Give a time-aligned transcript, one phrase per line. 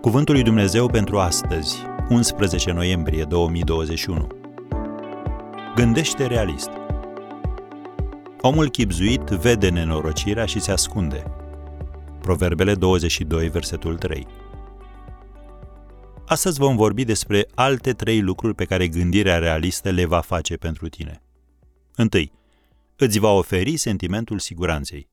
[0.00, 1.76] Cuvântul lui Dumnezeu pentru astăzi,
[2.08, 4.26] 11 noiembrie 2021.
[5.74, 6.68] Gândește realist.
[8.40, 11.22] Omul chipzuit vede nenorocirea și se ascunde.
[12.20, 14.26] Proverbele 22, versetul 3.
[16.26, 20.88] Astăzi vom vorbi despre alte trei lucruri pe care gândirea realistă le va face pentru
[20.88, 21.22] tine.
[21.94, 22.32] Întâi,
[22.96, 25.08] îți va oferi sentimentul siguranței.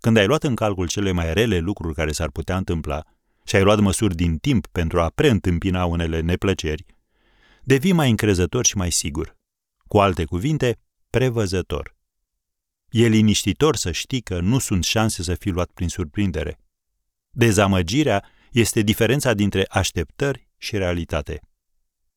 [0.00, 3.04] Când ai luat în calcul cele mai rele lucruri care s-ar putea întâmpla
[3.46, 6.84] și ai luat măsuri din timp pentru a preîntâmpina unele neplăceri,
[7.62, 9.36] devii mai încrezător și mai sigur.
[9.88, 10.78] Cu alte cuvinte,
[11.10, 11.96] prevăzător.
[12.88, 16.60] E liniștitor să știi că nu sunt șanse să fii luat prin surprindere.
[17.30, 21.40] Dezamăgirea este diferența dintre așteptări și realitate.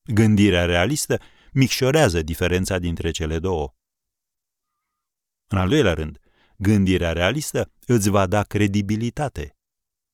[0.04, 1.22] Gândirea realistă
[1.52, 3.74] micșorează diferența dintre cele două.
[5.48, 6.20] În al doilea rând,
[6.58, 9.59] gândirea realistă îți va da credibilitate.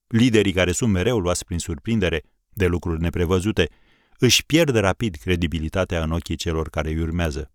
[0.08, 3.70] Liderii care sunt mereu luați prin surprindere de lucruri neprevăzute
[4.18, 7.52] își pierd rapid credibilitatea în ochii celor care îi urmează.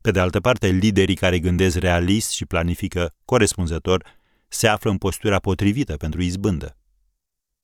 [0.00, 4.04] Pe de altă parte, liderii care gândesc realist și planifică corespunzător
[4.48, 6.76] se află în postura potrivită pentru izbândă.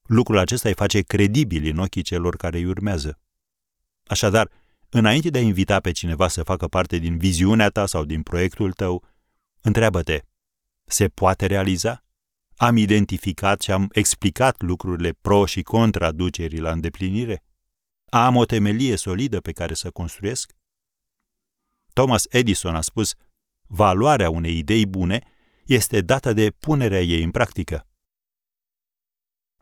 [0.02, 3.20] Lucrul acesta îi face credibil în ochii celor care îi urmează.
[4.06, 4.50] Așadar,
[4.88, 8.72] înainte de a invita pe cineva să facă parte din viziunea ta sau din proiectul
[8.72, 9.04] tău,
[9.60, 10.22] întreabă-te,
[10.84, 12.04] se poate realiza?
[12.56, 17.42] Am identificat și am explicat lucrurile pro și contra ducerii la îndeplinire?
[18.04, 20.52] Am o temelie solidă pe care să construiesc?
[21.92, 23.14] Thomas Edison a spus,
[23.66, 25.22] valoarea unei idei bune
[25.66, 27.86] este dată de punerea ei în practică.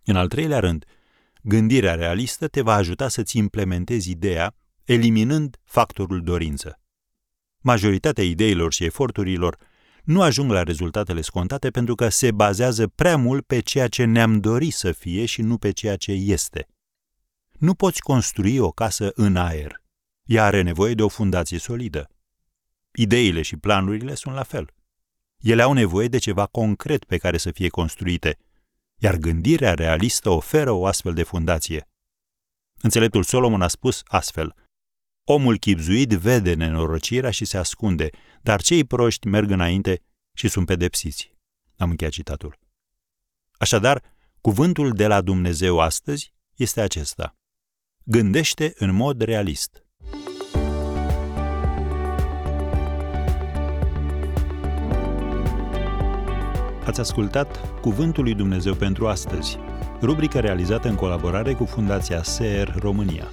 [0.04, 0.84] În al treilea rând,
[1.42, 6.80] gândirea realistă te va ajuta să-ți implementezi ideea, eliminând factorul dorință.
[7.58, 9.58] Majoritatea ideilor și eforturilor
[10.04, 14.40] nu ajung la rezultatele scontate pentru că se bazează prea mult pe ceea ce ne-am
[14.40, 16.68] dori să fie și nu pe ceea ce este.
[17.52, 19.82] Nu poți construi o casă în aer.
[20.24, 22.10] Ea are nevoie de o fundație solidă.
[22.92, 24.70] Ideile și planurile sunt la fel.
[25.38, 28.38] Ele au nevoie de ceva concret pe care să fie construite,
[28.98, 31.88] iar gândirea realistă oferă o astfel de fundație.
[32.80, 34.54] Înțeleptul Solomon a spus astfel–
[35.26, 38.10] Omul chipzuit vede nenorocirea și se ascunde,
[38.42, 40.02] dar cei proști merg înainte
[40.32, 41.36] și sunt pedepsiți.
[41.76, 42.58] Am încheiat citatul.
[43.58, 44.02] Așadar,
[44.40, 47.36] cuvântul de la Dumnezeu astăzi este acesta.
[48.02, 49.84] Gândește în mod realist.
[56.84, 59.58] Ați ascultat Cuvântul lui Dumnezeu pentru astăzi,
[60.00, 63.30] rubrica realizată în colaborare cu Fundația SER România.